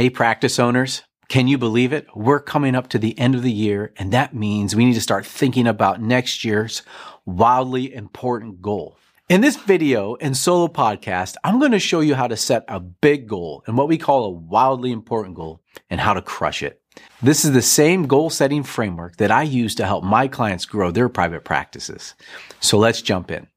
Hey, 0.00 0.08
practice 0.08 0.58
owners. 0.58 1.02
Can 1.28 1.46
you 1.46 1.58
believe 1.58 1.92
it? 1.92 2.06
We're 2.14 2.40
coming 2.40 2.74
up 2.74 2.88
to 2.88 2.98
the 2.98 3.18
end 3.18 3.34
of 3.34 3.42
the 3.42 3.52
year, 3.52 3.92
and 3.98 4.10
that 4.14 4.34
means 4.34 4.74
we 4.74 4.86
need 4.86 4.94
to 4.94 5.00
start 5.02 5.26
thinking 5.26 5.66
about 5.66 6.00
next 6.00 6.42
year's 6.42 6.80
wildly 7.26 7.92
important 7.92 8.62
goal. 8.62 8.96
In 9.28 9.42
this 9.42 9.56
video 9.56 10.14
and 10.14 10.34
solo 10.34 10.68
podcast, 10.68 11.34
I'm 11.44 11.58
going 11.58 11.72
to 11.72 11.78
show 11.78 12.00
you 12.00 12.14
how 12.14 12.28
to 12.28 12.36
set 12.38 12.64
a 12.66 12.80
big 12.80 13.28
goal 13.28 13.62
and 13.66 13.76
what 13.76 13.88
we 13.88 13.98
call 13.98 14.24
a 14.24 14.30
wildly 14.30 14.90
important 14.90 15.34
goal 15.34 15.60
and 15.90 16.00
how 16.00 16.14
to 16.14 16.22
crush 16.22 16.62
it. 16.62 16.80
This 17.20 17.44
is 17.44 17.52
the 17.52 17.60
same 17.60 18.06
goal 18.06 18.30
setting 18.30 18.62
framework 18.62 19.16
that 19.16 19.30
I 19.30 19.42
use 19.42 19.74
to 19.74 19.84
help 19.84 20.02
my 20.02 20.28
clients 20.28 20.64
grow 20.64 20.90
their 20.90 21.10
private 21.10 21.44
practices. 21.44 22.14
So 22.58 22.78
let's 22.78 23.02
jump 23.02 23.30
in. 23.30 23.48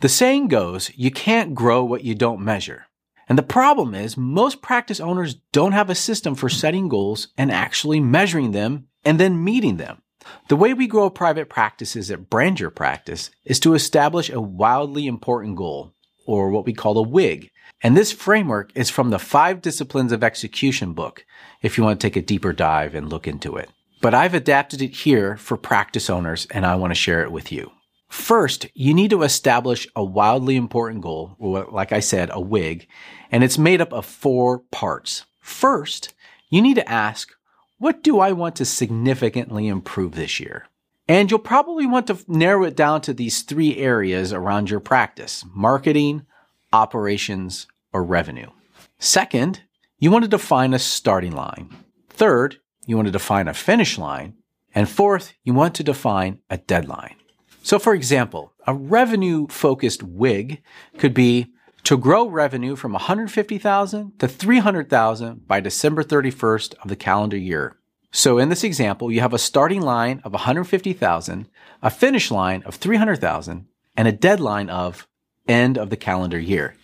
The 0.00 0.08
saying 0.08 0.48
goes, 0.48 0.90
you 0.96 1.12
can't 1.12 1.54
grow 1.54 1.84
what 1.84 2.02
you 2.02 2.16
don't 2.16 2.40
measure. 2.40 2.86
And 3.32 3.38
the 3.38 3.42
problem 3.42 3.94
is 3.94 4.18
most 4.18 4.60
practice 4.60 5.00
owners 5.00 5.36
don't 5.52 5.72
have 5.72 5.88
a 5.88 5.94
system 5.94 6.34
for 6.34 6.50
setting 6.50 6.90
goals 6.90 7.28
and 7.38 7.50
actually 7.50 7.98
measuring 7.98 8.50
them 8.52 8.88
and 9.06 9.18
then 9.18 9.42
meeting 9.42 9.78
them. 9.78 10.02
The 10.50 10.56
way 10.56 10.74
we 10.74 10.86
grow 10.86 11.08
private 11.08 11.48
practices 11.48 12.10
at 12.10 12.28
Brand 12.28 12.60
Your 12.60 12.68
Practice 12.68 13.30
is 13.46 13.58
to 13.60 13.72
establish 13.72 14.28
a 14.28 14.38
wildly 14.38 15.06
important 15.06 15.56
goal, 15.56 15.94
or 16.26 16.50
what 16.50 16.66
we 16.66 16.74
call 16.74 16.98
a 16.98 17.08
WIG. 17.08 17.50
And 17.82 17.96
this 17.96 18.12
framework 18.12 18.70
is 18.74 18.90
from 18.90 19.08
the 19.08 19.18
Five 19.18 19.62
Disciplines 19.62 20.12
of 20.12 20.22
Execution 20.22 20.92
book, 20.92 21.24
if 21.62 21.78
you 21.78 21.84
want 21.84 21.98
to 21.98 22.06
take 22.06 22.16
a 22.16 22.20
deeper 22.20 22.52
dive 22.52 22.94
and 22.94 23.08
look 23.08 23.26
into 23.26 23.56
it. 23.56 23.70
But 24.02 24.12
I've 24.12 24.34
adapted 24.34 24.82
it 24.82 24.94
here 24.94 25.38
for 25.38 25.56
practice 25.56 26.10
owners, 26.10 26.46
and 26.50 26.66
I 26.66 26.74
want 26.74 26.90
to 26.90 27.00
share 27.00 27.22
it 27.22 27.32
with 27.32 27.50
you. 27.50 27.72
First, 28.12 28.66
you 28.74 28.92
need 28.92 29.08
to 29.12 29.22
establish 29.22 29.88
a 29.96 30.04
wildly 30.04 30.54
important 30.54 31.00
goal, 31.00 31.34
like 31.40 31.92
I 31.92 32.00
said, 32.00 32.28
a 32.30 32.38
WIG, 32.38 32.86
and 33.30 33.42
it's 33.42 33.56
made 33.56 33.80
up 33.80 33.90
of 33.90 34.04
four 34.04 34.58
parts. 34.70 35.24
First, 35.40 36.12
you 36.50 36.60
need 36.60 36.74
to 36.74 36.86
ask, 36.86 37.30
what 37.78 38.02
do 38.02 38.20
I 38.20 38.32
want 38.32 38.54
to 38.56 38.66
significantly 38.66 39.66
improve 39.66 40.14
this 40.14 40.38
year? 40.38 40.66
And 41.08 41.30
you'll 41.30 41.40
probably 41.40 41.86
want 41.86 42.06
to 42.08 42.18
narrow 42.28 42.64
it 42.64 42.76
down 42.76 43.00
to 43.00 43.14
these 43.14 43.40
three 43.40 43.78
areas 43.78 44.30
around 44.30 44.68
your 44.68 44.80
practice 44.80 45.42
marketing, 45.54 46.26
operations, 46.70 47.66
or 47.94 48.04
revenue. 48.04 48.50
Second, 48.98 49.62
you 49.98 50.10
want 50.10 50.22
to 50.22 50.28
define 50.28 50.74
a 50.74 50.78
starting 50.78 51.32
line. 51.32 51.74
Third, 52.10 52.58
you 52.84 52.94
want 52.94 53.06
to 53.06 53.12
define 53.12 53.48
a 53.48 53.54
finish 53.54 53.96
line. 53.96 54.34
And 54.74 54.86
fourth, 54.86 55.32
you 55.44 55.54
want 55.54 55.74
to 55.76 55.82
define 55.82 56.40
a 56.50 56.58
deadline. 56.58 57.14
So, 57.62 57.78
for 57.78 57.94
example, 57.94 58.52
a 58.66 58.74
revenue 58.74 59.46
focused 59.48 60.02
WIG 60.02 60.62
could 60.98 61.14
be 61.14 61.52
to 61.84 61.96
grow 61.96 62.28
revenue 62.28 62.76
from 62.76 62.92
150,000 62.92 64.18
to 64.18 64.28
300,000 64.28 65.46
by 65.46 65.60
December 65.60 66.04
31st 66.04 66.74
of 66.82 66.88
the 66.88 66.96
calendar 66.96 67.36
year. 67.36 67.76
So 68.12 68.38
in 68.38 68.50
this 68.50 68.62
example, 68.62 69.10
you 69.10 69.20
have 69.20 69.32
a 69.32 69.38
starting 69.38 69.80
line 69.80 70.20
of 70.22 70.32
150,000, 70.32 71.48
a 71.82 71.90
finish 71.90 72.30
line 72.30 72.62
of 72.64 72.74
300,000, 72.74 73.66
and 73.96 74.08
a 74.08 74.12
deadline 74.12 74.68
of 74.68 75.08
end 75.48 75.78
of 75.78 75.90
the 75.90 75.96
calendar 75.96 76.38
year. 76.38 76.76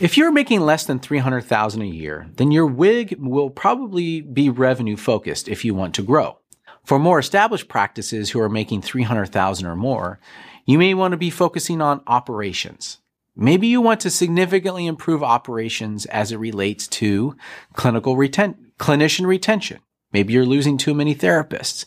If 0.00 0.16
you're 0.16 0.32
making 0.32 0.60
less 0.60 0.84
than 0.86 0.98
300,000 0.98 1.82
a 1.82 1.86
year, 1.86 2.28
then 2.36 2.50
your 2.50 2.66
WIG 2.66 3.16
will 3.18 3.50
probably 3.50 4.22
be 4.22 4.48
revenue 4.48 4.96
focused 4.96 5.48
if 5.48 5.64
you 5.64 5.74
want 5.74 5.94
to 5.96 6.02
grow. 6.02 6.39
For 6.90 6.98
more 6.98 7.20
established 7.20 7.68
practices 7.68 8.30
who 8.30 8.40
are 8.40 8.48
making 8.48 8.82
300,000 8.82 9.64
or 9.64 9.76
more, 9.76 10.18
you 10.66 10.76
may 10.76 10.92
want 10.92 11.12
to 11.12 11.16
be 11.16 11.30
focusing 11.30 11.80
on 11.80 12.02
operations. 12.08 12.98
Maybe 13.36 13.68
you 13.68 13.80
want 13.80 14.00
to 14.00 14.10
significantly 14.10 14.88
improve 14.88 15.22
operations 15.22 16.04
as 16.06 16.32
it 16.32 16.38
relates 16.38 16.88
to 16.88 17.36
clinical 17.74 18.16
reten- 18.16 18.72
clinician 18.80 19.26
retention. 19.26 19.78
Maybe 20.12 20.32
you're 20.32 20.44
losing 20.44 20.78
too 20.78 20.92
many 20.92 21.14
therapists. 21.14 21.84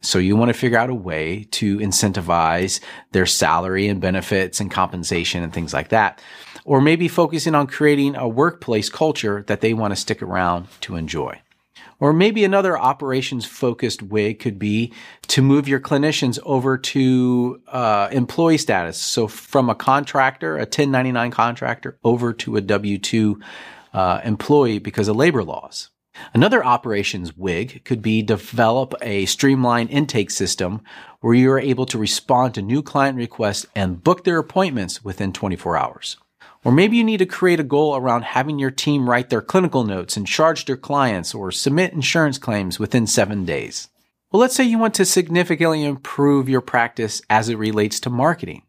So 0.00 0.18
you 0.18 0.34
want 0.34 0.48
to 0.48 0.58
figure 0.58 0.78
out 0.78 0.90
a 0.90 0.94
way 0.96 1.46
to 1.52 1.78
incentivize 1.78 2.80
their 3.12 3.26
salary 3.26 3.86
and 3.86 4.00
benefits 4.00 4.58
and 4.58 4.68
compensation 4.68 5.44
and 5.44 5.52
things 5.52 5.72
like 5.72 5.90
that. 5.90 6.20
Or 6.64 6.80
maybe 6.80 7.06
focusing 7.06 7.54
on 7.54 7.68
creating 7.68 8.16
a 8.16 8.26
workplace 8.26 8.90
culture 8.90 9.44
that 9.46 9.60
they 9.60 9.74
want 9.74 9.92
to 9.92 9.96
stick 9.96 10.20
around 10.20 10.66
to 10.80 10.96
enjoy. 10.96 11.40
Or 11.98 12.12
maybe 12.12 12.44
another 12.44 12.78
operations 12.78 13.44
focused 13.44 14.02
way 14.02 14.34
could 14.34 14.58
be 14.58 14.92
to 15.28 15.42
move 15.42 15.68
your 15.68 15.80
clinicians 15.80 16.38
over 16.44 16.78
to 16.78 17.60
uh, 17.68 18.08
employee 18.10 18.58
status. 18.58 18.98
So 18.98 19.28
from 19.28 19.68
a 19.68 19.74
contractor, 19.74 20.56
a 20.56 20.60
1099 20.60 21.30
contractor, 21.30 21.98
over 22.02 22.32
to 22.34 22.56
a 22.56 22.60
W 22.60 22.98
2 22.98 23.40
uh, 23.92 24.20
employee 24.24 24.78
because 24.78 25.08
of 25.08 25.16
labor 25.16 25.44
laws. 25.44 25.90
Another 26.34 26.64
operations 26.64 27.36
WIG 27.36 27.84
could 27.84 28.02
be 28.02 28.22
develop 28.22 28.94
a 29.00 29.26
streamlined 29.26 29.90
intake 29.90 30.30
system 30.30 30.82
where 31.20 31.34
you 31.34 31.50
are 31.50 31.60
able 31.60 31.86
to 31.86 31.98
respond 31.98 32.54
to 32.54 32.62
new 32.62 32.82
client 32.82 33.16
requests 33.16 33.66
and 33.74 34.02
book 34.02 34.24
their 34.24 34.38
appointments 34.38 35.04
within 35.04 35.32
24 35.32 35.76
hours. 35.76 36.16
Or 36.62 36.72
maybe 36.72 36.96
you 36.96 37.04
need 37.04 37.18
to 37.18 37.26
create 37.26 37.60
a 37.60 37.64
goal 37.64 37.96
around 37.96 38.22
having 38.22 38.58
your 38.58 38.70
team 38.70 39.08
write 39.08 39.30
their 39.30 39.40
clinical 39.40 39.84
notes 39.84 40.16
and 40.16 40.26
charge 40.26 40.66
their 40.66 40.76
clients 40.76 41.34
or 41.34 41.50
submit 41.50 41.94
insurance 41.94 42.36
claims 42.36 42.78
within 42.78 43.06
seven 43.06 43.46
days. 43.46 43.88
Well, 44.30 44.40
let's 44.40 44.54
say 44.54 44.64
you 44.64 44.78
want 44.78 44.94
to 44.94 45.04
significantly 45.04 45.84
improve 45.84 46.48
your 46.48 46.60
practice 46.60 47.22
as 47.30 47.48
it 47.48 47.56
relates 47.56 47.98
to 48.00 48.10
marketing. 48.10 48.62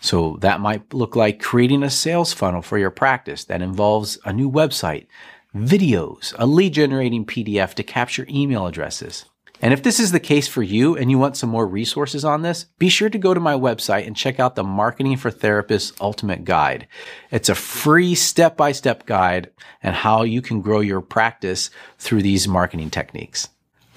So 0.00 0.38
that 0.40 0.60
might 0.60 0.94
look 0.94 1.16
like 1.16 1.42
creating 1.42 1.82
a 1.82 1.90
sales 1.90 2.32
funnel 2.32 2.62
for 2.62 2.78
your 2.78 2.90
practice 2.90 3.44
that 3.44 3.62
involves 3.62 4.18
a 4.24 4.32
new 4.32 4.50
website, 4.50 5.06
videos, 5.54 6.34
a 6.38 6.46
lead 6.46 6.74
generating 6.74 7.26
PDF 7.26 7.74
to 7.74 7.82
capture 7.82 8.26
email 8.28 8.66
addresses, 8.66 9.24
and 9.62 9.72
if 9.72 9.82
this 9.82 9.98
is 9.98 10.12
the 10.12 10.20
case 10.20 10.46
for 10.46 10.62
you 10.62 10.96
and 10.96 11.10
you 11.10 11.18
want 11.18 11.36
some 11.36 11.50
more 11.50 11.66
resources 11.66 12.24
on 12.24 12.42
this, 12.42 12.64
be 12.78 12.88
sure 12.88 13.08
to 13.08 13.18
go 13.18 13.32
to 13.32 13.40
my 13.40 13.54
website 13.54 14.06
and 14.06 14.16
check 14.16 14.38
out 14.38 14.54
the 14.54 14.62
Marketing 14.62 15.16
for 15.16 15.30
Therapists 15.30 15.98
Ultimate 16.00 16.44
Guide. 16.44 16.86
It's 17.30 17.48
a 17.48 17.54
free 17.54 18.14
step 18.14 18.56
by 18.56 18.72
step 18.72 19.06
guide 19.06 19.50
and 19.82 19.94
how 19.94 20.22
you 20.22 20.42
can 20.42 20.60
grow 20.60 20.80
your 20.80 21.00
practice 21.00 21.70
through 21.98 22.22
these 22.22 22.46
marketing 22.46 22.90
techniques. 22.90 23.48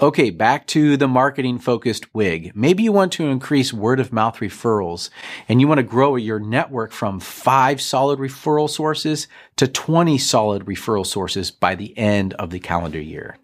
Okay, 0.01 0.29
back 0.29 0.65
to 0.67 0.95
the 0.95 1.09
marketing 1.09 1.59
focused 1.59 2.15
wig. 2.15 2.53
Maybe 2.55 2.83
you 2.83 2.93
want 2.93 3.11
to 3.13 3.27
increase 3.27 3.73
word 3.73 3.99
of 3.99 4.13
mouth 4.13 4.37
referrals 4.37 5.09
and 5.49 5.59
you 5.59 5.67
want 5.67 5.79
to 5.79 5.83
grow 5.83 6.15
your 6.15 6.39
network 6.39 6.93
from 6.93 7.19
five 7.19 7.81
solid 7.81 8.17
referral 8.17 8.69
sources 8.69 9.27
to 9.57 9.67
20 9.67 10.17
solid 10.17 10.65
referral 10.67 11.05
sources 11.05 11.51
by 11.51 11.75
the 11.75 11.97
end 11.97 12.33
of 12.35 12.49
the 12.49 12.61
calendar 12.61 13.01
year. 13.01 13.35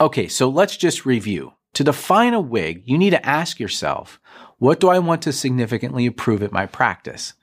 Okay, 0.00 0.26
so 0.28 0.48
let's 0.48 0.76
just 0.76 1.06
review. 1.06 1.52
To 1.74 1.84
define 1.84 2.34
a 2.34 2.40
wig, 2.40 2.82
you 2.84 2.98
need 2.98 3.10
to 3.10 3.26
ask 3.26 3.60
yourself, 3.60 4.20
what 4.58 4.80
do 4.80 4.88
I 4.88 4.98
want 4.98 5.22
to 5.22 5.32
significantly 5.32 6.04
improve 6.04 6.42
at 6.42 6.52
my 6.52 6.66
practice? 6.66 7.34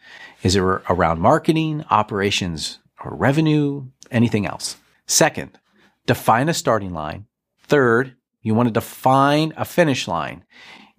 Is 0.44 0.56
it 0.56 0.62
around 0.62 1.19
marketing, 1.19 1.85
operations, 1.89 2.79
or 3.03 3.16
revenue, 3.16 3.88
anything 4.09 4.45
else? 4.45 4.78
Second, 5.07 5.59
define 6.06 6.50
a 6.50 6.53
starting 6.53 6.94
line. 6.94 7.28
Third, 7.63 8.16
you 8.41 8.53
want 8.53 8.68
to 8.68 8.73
define 8.73 9.53
a 9.56 9.66
finish 9.66 10.07
line. 10.07 10.45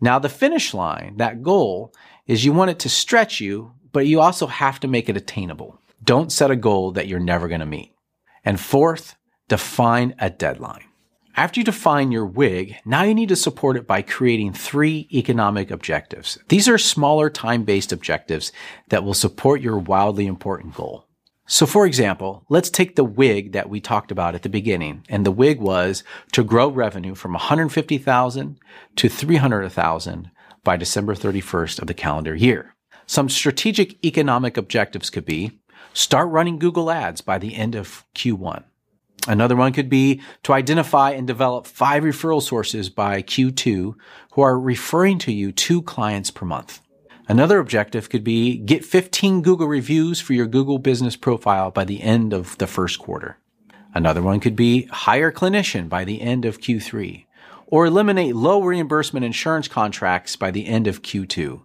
Now, 0.01 0.19
the 0.19 0.29
finish 0.29 0.75
line, 0.75 1.17
that 1.19 1.43
goal, 1.43 1.93
is 2.27 2.45
you 2.45 2.53
want 2.53 2.71
it 2.71 2.79
to 2.81 2.89
stretch 2.89 3.41
you, 3.41 3.73
but 3.93 4.07
you 4.07 4.21
also 4.21 4.47
have 4.47 4.81
to 4.81 4.89
make 4.89 5.09
it 5.09 5.17
attainable. 5.17 5.79
Don't 6.03 6.33
set 6.33 6.51
a 6.51 6.57
goal 6.57 6.93
that 6.93 7.09
you're 7.09 7.21
never 7.21 7.49
going 7.49 7.61
to 7.61 7.67
meet. 7.67 7.95
And 8.45 8.61
fourth, 8.61 9.17
define 9.49 10.15
a 10.19 10.31
deadline. 10.31 10.85
After 11.35 11.61
you 11.61 11.65
define 11.65 12.13
your 12.13 12.27
WIG, 12.27 12.77
now 12.85 13.05
you 13.05 13.15
need 13.15 13.31
to 13.31 13.37
support 13.37 13.79
it 13.79 13.87
by 13.87 14.03
creating 14.03 14.53
three 14.53 15.09
economic 15.11 15.71
objectives. 15.71 16.39
These 16.49 16.69
are 16.69 16.77
smaller 16.77 17.31
time 17.31 17.65
based 17.65 17.91
objectives 17.91 18.53
that 18.91 19.03
will 19.03 19.15
support 19.15 19.63
your 19.63 19.79
wildly 19.79 20.27
important 20.27 20.75
goal. 20.75 21.07
So 21.47 21.65
for 21.65 21.87
example, 21.87 22.45
let's 22.51 22.69
take 22.69 22.97
the 22.97 23.05
WIG 23.05 23.53
that 23.53 23.71
we 23.71 23.81
talked 23.81 24.11
about 24.11 24.35
at 24.35 24.43
the 24.43 24.51
beginning. 24.51 25.05
And 25.09 25.25
the 25.25 25.33
WIG 25.33 25.59
was 25.59 26.05
to 26.33 26.45
grow 26.45 26.69
revenue 26.69 27.15
from 27.15 27.33
150,000 27.33 28.59
to 28.97 29.09
300,000 29.09 30.31
by 30.65 30.77
December 30.77 31.15
31st 31.15 31.81
of 31.81 31.87
the 31.87 31.95
calendar 31.95 32.35
year. 32.35 32.75
Some 33.07 33.31
strategic 33.31 34.05
economic 34.05 34.59
objectives 34.59 35.09
could 35.09 35.25
be 35.25 35.61
start 35.95 36.29
running 36.29 36.59
Google 36.59 36.91
ads 36.91 37.23
by 37.23 37.39
the 37.39 37.57
end 37.57 37.75
of 37.75 38.05
Q1. 38.15 38.65
Another 39.29 39.55
one 39.55 39.73
could 39.73 39.89
be 39.89 40.21
to 40.43 40.53
identify 40.53 41.11
and 41.11 41.27
develop 41.27 41.67
five 41.67 42.03
referral 42.03 42.43
sources 42.43 42.91
by 42.91 43.23
Q2 43.23 43.95
who 44.33 44.43
are 44.43 44.59
referring 44.59 45.19
to 45.21 45.33
you 45.33 45.53
two 45.53 45.83
clients 45.83 46.31
per 46.31 46.45
month. 46.45 46.81
Another 47.29 47.61
objective 47.61 48.11
could 48.11 48.25
be 48.25 48.57
get 48.57 48.85
15 48.85 49.43
Google 49.43 49.69
reviews 49.69 50.21
for 50.21 50.33
your 50.33 50.47
Google 50.47 50.79
business 50.79 51.15
profile 51.15 51.71
by 51.71 51.85
the 51.85 52.03
end 52.03 52.33
of 52.33 52.59
the 52.59 52.67
first 52.67 52.99
quarter. 52.99 53.39
Another 53.95 54.23
one 54.23 54.41
could 54.41 54.57
be 54.57 54.87
hire 54.87 55.31
clinician 55.31 55.89
by 55.89 56.05
the 56.05 56.21
end 56.21 56.45
of 56.45 56.59
Q3 56.61 57.27
or 57.67 57.87
eliminate 57.87 58.35
low 58.35 58.61
reimbursement 58.63 59.25
insurance 59.25 59.69
contracts 59.69 60.35
by 60.35 60.51
the 60.51 60.67
end 60.67 60.89
of 60.89 61.03
Q2 61.03 61.63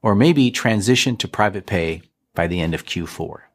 or 0.00 0.14
maybe 0.14 0.50
transition 0.50 1.16
to 1.16 1.28
private 1.28 1.66
pay 1.66 2.02
by 2.34 2.46
the 2.46 2.60
end 2.60 2.72
of 2.72 2.86
Q4. 2.86 3.49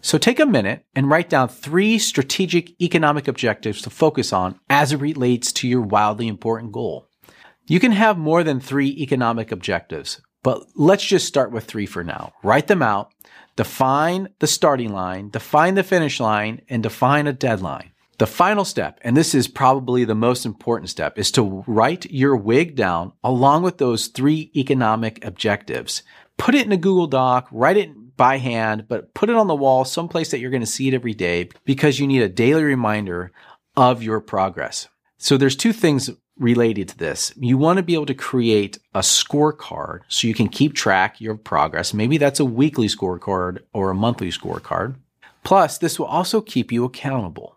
So 0.00 0.18
take 0.18 0.40
a 0.40 0.46
minute 0.46 0.84
and 0.94 1.08
write 1.08 1.30
down 1.30 1.48
three 1.48 1.98
strategic 1.98 2.80
economic 2.80 3.28
objectives 3.28 3.82
to 3.82 3.90
focus 3.90 4.32
on 4.32 4.58
as 4.68 4.92
it 4.92 5.00
relates 5.00 5.52
to 5.54 5.68
your 5.68 5.82
wildly 5.82 6.28
important 6.28 6.72
goal. 6.72 7.08
You 7.66 7.80
can 7.80 7.92
have 7.92 8.18
more 8.18 8.44
than 8.44 8.60
three 8.60 8.88
economic 8.88 9.50
objectives, 9.50 10.20
but 10.42 10.62
let's 10.74 11.04
just 11.04 11.26
start 11.26 11.52
with 11.52 11.64
three 11.64 11.86
for 11.86 12.04
now. 12.04 12.32
Write 12.42 12.66
them 12.66 12.82
out, 12.82 13.12
define 13.56 14.28
the 14.40 14.46
starting 14.46 14.92
line, 14.92 15.30
define 15.30 15.74
the 15.74 15.82
finish 15.82 16.20
line, 16.20 16.60
and 16.68 16.82
define 16.82 17.26
a 17.26 17.32
deadline. 17.32 17.92
The 18.18 18.26
final 18.26 18.64
step, 18.64 19.00
and 19.02 19.16
this 19.16 19.34
is 19.34 19.48
probably 19.48 20.04
the 20.04 20.14
most 20.14 20.46
important 20.46 20.88
step, 20.88 21.18
is 21.18 21.32
to 21.32 21.64
write 21.66 22.10
your 22.10 22.36
WIG 22.36 22.76
down 22.76 23.12
along 23.24 23.62
with 23.62 23.78
those 23.78 24.06
three 24.06 24.52
economic 24.54 25.24
objectives. 25.24 26.02
Put 26.36 26.54
it 26.54 26.66
in 26.66 26.72
a 26.72 26.76
Google 26.76 27.06
Doc, 27.08 27.48
write 27.50 27.76
it 27.76 27.90
by 28.16 28.38
hand, 28.38 28.86
but 28.88 29.14
put 29.14 29.30
it 29.30 29.36
on 29.36 29.46
the 29.46 29.54
wall 29.54 29.84
someplace 29.84 30.30
that 30.30 30.38
you're 30.38 30.50
going 30.50 30.60
to 30.60 30.66
see 30.66 30.88
it 30.88 30.94
every 30.94 31.14
day 31.14 31.48
because 31.64 31.98
you 31.98 32.06
need 32.06 32.22
a 32.22 32.28
daily 32.28 32.62
reminder 32.62 33.32
of 33.76 34.02
your 34.02 34.20
progress. 34.20 34.88
So 35.18 35.36
there's 35.36 35.56
two 35.56 35.72
things 35.72 36.10
related 36.38 36.88
to 36.88 36.98
this. 36.98 37.32
You 37.36 37.56
want 37.56 37.76
to 37.76 37.82
be 37.82 37.94
able 37.94 38.06
to 38.06 38.14
create 38.14 38.78
a 38.94 39.00
scorecard 39.00 40.00
so 40.08 40.26
you 40.26 40.34
can 40.34 40.48
keep 40.48 40.74
track 40.74 41.20
your 41.20 41.36
progress. 41.36 41.94
Maybe 41.94 42.18
that's 42.18 42.40
a 42.40 42.44
weekly 42.44 42.88
scorecard 42.88 43.60
or 43.72 43.90
a 43.90 43.94
monthly 43.94 44.30
scorecard. 44.30 44.96
Plus, 45.44 45.78
this 45.78 45.98
will 45.98 46.06
also 46.06 46.40
keep 46.40 46.72
you 46.72 46.84
accountable. 46.84 47.56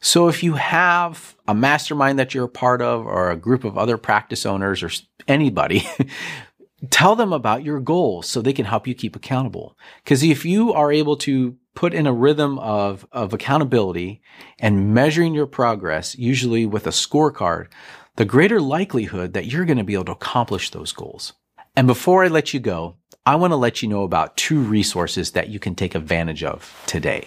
So 0.00 0.28
if 0.28 0.42
you 0.42 0.54
have 0.54 1.36
a 1.48 1.54
mastermind 1.54 2.18
that 2.18 2.34
you're 2.34 2.44
a 2.44 2.48
part 2.48 2.82
of 2.82 3.06
or 3.06 3.30
a 3.30 3.36
group 3.36 3.64
of 3.64 3.78
other 3.78 3.96
practice 3.96 4.44
owners 4.44 4.82
or 4.82 4.90
anybody, 5.26 5.86
tell 6.90 7.16
them 7.16 7.32
about 7.32 7.64
your 7.64 7.80
goals 7.80 8.28
so 8.28 8.40
they 8.40 8.52
can 8.52 8.66
help 8.66 8.86
you 8.86 8.94
keep 8.94 9.16
accountable. 9.16 9.76
Because 10.04 10.22
if 10.22 10.44
you 10.44 10.72
are 10.72 10.92
able 10.92 11.16
to 11.18 11.56
put 11.74 11.94
in 11.94 12.06
a 12.06 12.12
rhythm 12.12 12.58
of, 12.58 13.06
of 13.12 13.32
accountability 13.32 14.22
and 14.58 14.94
measuring 14.94 15.34
your 15.34 15.46
progress, 15.46 16.16
usually 16.16 16.66
with 16.66 16.86
a 16.86 16.90
scorecard, 16.90 17.68
the 18.16 18.24
greater 18.24 18.60
likelihood 18.60 19.34
that 19.34 19.46
you're 19.46 19.64
going 19.64 19.78
to 19.78 19.84
be 19.84 19.94
able 19.94 20.06
to 20.06 20.12
accomplish 20.12 20.70
those 20.70 20.92
goals. 20.92 21.34
And 21.76 21.86
before 21.86 22.24
I 22.24 22.28
let 22.28 22.54
you 22.54 22.60
go, 22.60 22.96
I 23.26 23.34
want 23.36 23.50
to 23.50 23.56
let 23.56 23.82
you 23.82 23.88
know 23.88 24.02
about 24.02 24.36
two 24.36 24.60
resources 24.60 25.32
that 25.32 25.48
you 25.48 25.58
can 25.58 25.74
take 25.74 25.94
advantage 25.94 26.44
of 26.44 26.82
today. 26.86 27.26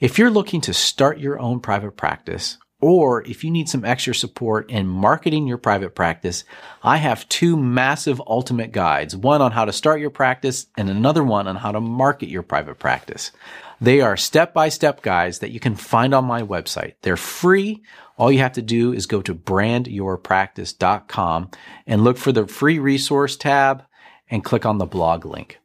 If 0.00 0.18
you're 0.18 0.30
looking 0.30 0.60
to 0.62 0.74
start 0.74 1.18
your 1.18 1.38
own 1.38 1.60
private 1.60 1.96
practice, 1.96 2.58
or 2.84 3.26
if 3.26 3.42
you 3.42 3.50
need 3.50 3.66
some 3.66 3.82
extra 3.82 4.14
support 4.14 4.68
in 4.68 4.86
marketing 4.86 5.46
your 5.46 5.56
private 5.56 5.94
practice, 5.94 6.44
I 6.82 6.98
have 6.98 7.26
two 7.30 7.56
massive 7.56 8.20
ultimate 8.26 8.72
guides, 8.72 9.16
one 9.16 9.40
on 9.40 9.52
how 9.52 9.64
to 9.64 9.72
start 9.72 10.02
your 10.02 10.10
practice 10.10 10.66
and 10.76 10.90
another 10.90 11.24
one 11.24 11.48
on 11.48 11.56
how 11.56 11.72
to 11.72 11.80
market 11.80 12.28
your 12.28 12.42
private 12.42 12.78
practice. 12.78 13.30
They 13.80 14.02
are 14.02 14.18
step 14.18 14.52
by 14.52 14.68
step 14.68 15.00
guides 15.00 15.38
that 15.38 15.50
you 15.50 15.60
can 15.60 15.76
find 15.76 16.14
on 16.14 16.26
my 16.26 16.42
website. 16.42 16.96
They're 17.00 17.16
free. 17.16 17.82
All 18.18 18.30
you 18.30 18.40
have 18.40 18.52
to 18.52 18.60
do 18.60 18.92
is 18.92 19.06
go 19.06 19.22
to 19.22 19.34
brandyourpractice.com 19.34 21.50
and 21.86 22.04
look 22.04 22.18
for 22.18 22.32
the 22.32 22.46
free 22.46 22.78
resource 22.78 23.34
tab 23.34 23.82
and 24.28 24.44
click 24.44 24.66
on 24.66 24.76
the 24.76 24.84
blog 24.84 25.24
link. 25.24 25.58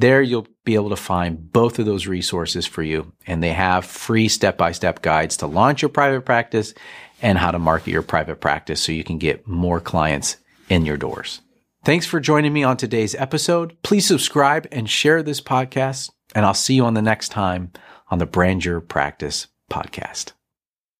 There 0.00 0.22
you'll 0.22 0.46
be 0.64 0.76
able 0.76 0.88
to 0.88 0.96
find 0.96 1.52
both 1.52 1.78
of 1.78 1.84
those 1.84 2.06
resources 2.06 2.64
for 2.64 2.82
you. 2.82 3.12
And 3.26 3.42
they 3.42 3.52
have 3.52 3.84
free 3.84 4.28
step 4.28 4.56
by 4.56 4.72
step 4.72 5.02
guides 5.02 5.36
to 5.38 5.46
launch 5.46 5.82
your 5.82 5.90
private 5.90 6.22
practice 6.22 6.72
and 7.20 7.36
how 7.36 7.50
to 7.50 7.58
market 7.58 7.90
your 7.90 8.00
private 8.00 8.40
practice 8.40 8.82
so 8.82 8.92
you 8.92 9.04
can 9.04 9.18
get 9.18 9.46
more 9.46 9.78
clients 9.78 10.38
in 10.70 10.86
your 10.86 10.96
doors. 10.96 11.42
Thanks 11.84 12.06
for 12.06 12.18
joining 12.18 12.54
me 12.54 12.62
on 12.62 12.78
today's 12.78 13.14
episode. 13.14 13.76
Please 13.82 14.06
subscribe 14.06 14.66
and 14.72 14.88
share 14.88 15.22
this 15.22 15.42
podcast. 15.42 16.10
And 16.34 16.46
I'll 16.46 16.54
see 16.54 16.74
you 16.74 16.86
on 16.86 16.94
the 16.94 17.02
next 17.02 17.28
time 17.28 17.70
on 18.10 18.18
the 18.18 18.26
Brand 18.26 18.64
Your 18.64 18.80
Practice 18.80 19.48
podcast. 19.70 20.32